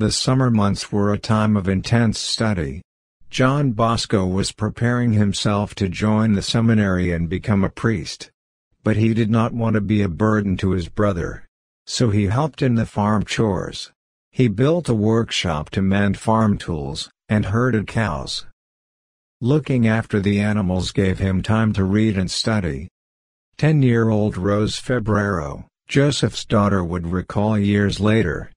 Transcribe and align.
The 0.00 0.10
summer 0.10 0.50
months 0.50 0.90
were 0.90 1.12
a 1.12 1.18
time 1.18 1.58
of 1.58 1.68
intense 1.68 2.18
study. 2.18 2.80
John 3.28 3.72
Bosco 3.72 4.26
was 4.26 4.50
preparing 4.50 5.12
himself 5.12 5.74
to 5.74 5.90
join 5.90 6.32
the 6.32 6.40
seminary 6.40 7.12
and 7.12 7.28
become 7.28 7.62
a 7.62 7.68
priest. 7.68 8.30
But 8.82 8.96
he 8.96 9.12
did 9.12 9.28
not 9.28 9.52
want 9.52 9.74
to 9.74 9.82
be 9.82 10.00
a 10.00 10.08
burden 10.08 10.56
to 10.56 10.70
his 10.70 10.88
brother. 10.88 11.44
So 11.86 12.08
he 12.08 12.28
helped 12.28 12.62
in 12.62 12.76
the 12.76 12.86
farm 12.86 13.26
chores. 13.26 13.92
He 14.32 14.48
built 14.48 14.88
a 14.88 14.94
workshop 14.94 15.68
to 15.72 15.82
mend 15.82 16.16
farm 16.16 16.56
tools, 16.56 17.10
and 17.28 17.44
herded 17.44 17.86
cows. 17.86 18.46
Looking 19.42 19.86
after 19.86 20.18
the 20.18 20.40
animals 20.40 20.92
gave 20.92 21.18
him 21.18 21.42
time 21.42 21.74
to 21.74 21.84
read 21.84 22.16
and 22.16 22.30
study. 22.30 22.88
Ten-year-old 23.58 24.38
Rose 24.38 24.80
Febrero, 24.80 25.66
Joseph's 25.88 26.46
daughter 26.46 26.82
would 26.82 27.06
recall 27.06 27.58
years 27.58 28.00
later, 28.00 28.50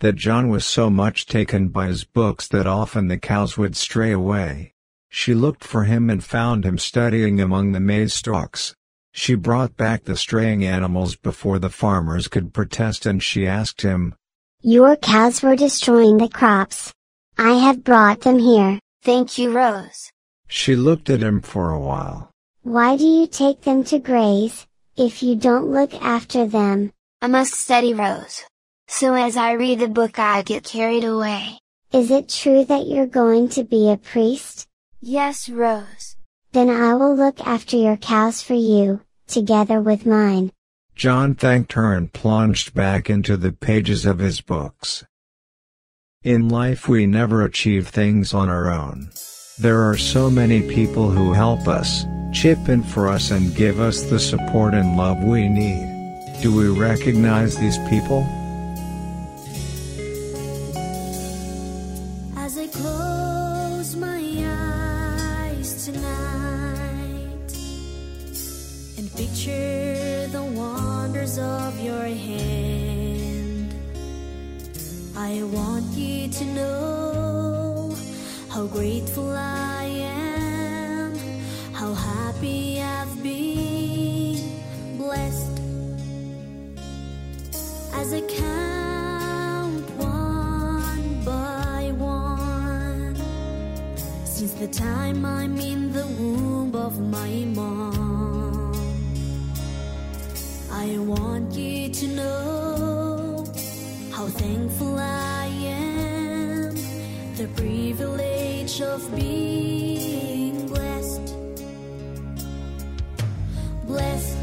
that 0.00 0.16
John 0.16 0.48
was 0.48 0.64
so 0.64 0.90
much 0.90 1.26
taken 1.26 1.68
by 1.68 1.86
his 1.86 2.04
books 2.04 2.48
that 2.48 2.66
often 2.66 3.08
the 3.08 3.18
cows 3.18 3.56
would 3.56 3.76
stray 3.76 4.12
away. 4.12 4.74
She 5.08 5.34
looked 5.34 5.62
for 5.62 5.84
him 5.84 6.10
and 6.10 6.22
found 6.22 6.64
him 6.64 6.78
studying 6.78 7.40
among 7.40 7.72
the 7.72 7.80
maize 7.80 8.14
stalks. 8.14 8.74
She 9.12 9.36
brought 9.36 9.76
back 9.76 10.04
the 10.04 10.16
straying 10.16 10.64
animals 10.64 11.14
before 11.14 11.60
the 11.60 11.70
farmers 11.70 12.26
could 12.26 12.52
protest 12.52 13.06
and 13.06 13.22
she 13.22 13.46
asked 13.46 13.82
him, 13.82 14.14
Your 14.60 14.96
cows 14.96 15.40
were 15.42 15.54
destroying 15.54 16.16
the 16.16 16.28
crops. 16.28 16.92
I 17.38 17.52
have 17.52 17.84
brought 17.84 18.22
them 18.22 18.40
here. 18.40 18.80
Thank 19.02 19.38
you, 19.38 19.52
Rose. 19.52 20.10
She 20.48 20.74
looked 20.74 21.10
at 21.10 21.22
him 21.22 21.40
for 21.42 21.70
a 21.70 21.80
while. 21.80 22.30
Why 22.62 22.96
do 22.96 23.04
you 23.04 23.26
take 23.26 23.60
them 23.62 23.84
to 23.84 23.98
graze, 23.98 24.66
if 24.96 25.22
you 25.22 25.36
don't 25.36 25.70
look 25.70 25.94
after 26.02 26.46
them? 26.46 26.92
I 27.22 27.28
must 27.28 27.54
study 27.54 27.94
Rose. 27.94 28.42
So 28.88 29.14
as 29.14 29.36
I 29.36 29.52
read 29.52 29.80
the 29.80 29.88
book 29.88 30.18
I 30.18 30.42
get 30.42 30.64
carried 30.64 31.04
away. 31.04 31.58
Is 31.92 32.10
it 32.10 32.28
true 32.28 32.64
that 32.64 32.86
you're 32.86 33.06
going 33.06 33.48
to 33.50 33.64
be 33.64 33.90
a 33.90 33.96
priest? 33.96 34.66
Yes, 35.00 35.48
Rose. 35.48 36.16
Then 36.52 36.68
I 36.68 36.94
will 36.94 37.14
look 37.14 37.40
after 37.40 37.76
your 37.76 37.96
cows 37.96 38.42
for 38.42 38.54
you, 38.54 39.00
together 39.26 39.80
with 39.80 40.06
mine. 40.06 40.52
John 40.94 41.34
thanked 41.34 41.72
her 41.74 41.94
and 41.94 42.12
plunged 42.12 42.74
back 42.74 43.08
into 43.08 43.36
the 43.36 43.52
pages 43.52 44.06
of 44.06 44.18
his 44.18 44.40
books. 44.40 45.04
In 46.22 46.48
life 46.48 46.88
we 46.88 47.06
never 47.06 47.42
achieve 47.42 47.88
things 47.88 48.32
on 48.32 48.48
our 48.48 48.70
own. 48.70 49.10
There 49.58 49.82
are 49.88 49.96
so 49.96 50.30
many 50.30 50.62
people 50.62 51.10
who 51.10 51.32
help 51.32 51.68
us, 51.68 52.04
chip 52.32 52.68
in 52.68 52.82
for 52.82 53.08
us 53.08 53.30
and 53.30 53.54
give 53.54 53.78
us 53.78 54.02
the 54.02 54.18
support 54.18 54.74
and 54.74 54.96
love 54.96 55.22
we 55.22 55.48
need. 55.48 56.40
Do 56.42 56.54
we 56.54 56.68
recognize 56.68 57.56
these 57.56 57.78
people? 57.88 58.26
As 62.54 62.60
I 62.60 62.66
close 62.68 63.96
my 63.96 64.22
eyes 64.46 65.86
tonight 65.86 67.50
and 68.96 69.12
picture 69.16 70.28
the 70.30 70.44
wonders 70.54 71.36
of 71.36 71.80
your 71.80 72.04
hand, 72.04 73.74
I 75.16 75.42
want 75.42 75.86
you 75.96 76.28
to 76.28 76.44
know 76.44 77.96
how 78.48 78.66
grateful 78.66 79.30
I 79.32 79.86
am, 79.86 81.16
how 81.72 81.92
happy 81.92 82.80
I've 82.80 83.20
been, 83.20 83.43
The 94.60 94.68
time 94.68 95.26
I'm 95.26 95.58
in 95.58 95.92
the 95.92 96.06
womb 96.06 96.74
of 96.74 96.98
my 96.98 97.44
mom, 97.54 98.72
I 100.70 100.96
want 100.98 101.52
you 101.52 101.90
to 101.90 102.06
know 102.08 103.44
how 104.10 104.26
thankful 104.26 104.96
I 104.98 105.46
am, 105.46 106.74
the 107.36 107.48
privilege 107.56 108.80
of 108.80 109.14
being 109.14 110.66
blessed. 110.68 111.34
Blessed 113.86 114.38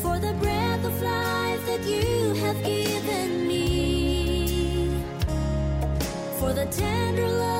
for 0.00 0.18
the 0.20 0.34
breath 0.40 0.84
of 0.84 1.02
life 1.02 1.66
that 1.66 1.82
you 1.84 2.34
have 2.34 2.64
given 2.64 3.48
me, 3.48 5.02
for 6.38 6.52
the 6.52 6.66
tender 6.66 7.28
loving 7.28 7.53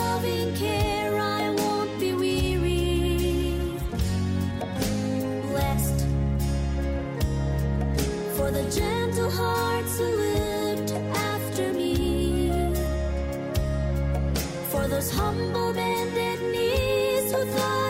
for 8.45 8.51
the 8.51 8.71
gentle 8.71 9.31
hearts 9.31 9.97
who 9.97 10.05
looked 10.05 10.93
after 11.33 11.73
me, 11.73 12.51
for 14.71 14.87
those 14.87 15.11
humble 15.11 15.73
bended 15.73 16.41
knees 16.53 17.33
who 17.33 17.43
thought 17.47 17.84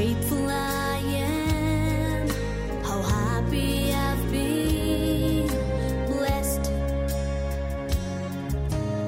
grateful 0.00 0.48
I 0.48 0.96
am, 0.96 2.28
how 2.82 3.02
happy 3.02 3.92
I've 3.92 4.30
been, 4.32 5.46
blessed 6.06 6.72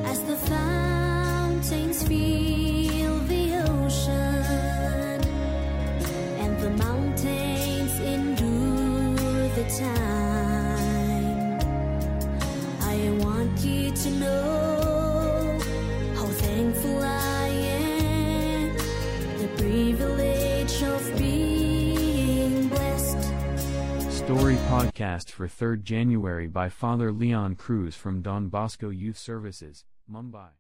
as 0.04 0.20
the 0.25 0.36
fountains 0.36 2.03
fill 2.03 3.19
the 3.32 3.44
ocean 3.70 5.20
and 6.42 6.53
the 6.60 6.70
mountains 6.84 7.94
endure 8.00 9.48
the 9.59 9.66
time. 9.84 11.59
I 12.82 12.97
want 13.24 13.59
you 13.64 13.92
to 13.92 14.10
know 14.10 14.51
Story 24.27 24.55
podcast 24.71 25.31
for 25.31 25.49
3rd 25.49 25.83
January 25.83 26.47
by 26.47 26.69
Father 26.69 27.10
Leon 27.10 27.56
Cruz 27.56 27.97
from 27.97 28.22
Don 28.22 28.47
Bosco 28.47 28.88
Youth 28.88 29.19
Services, 29.19 29.84
Mumbai. 30.09 30.53